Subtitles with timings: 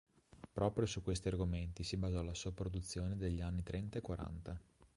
[0.51, 4.59] Proprio su questi argomenti si basò la sua produzione degli anni trenta e quaranta.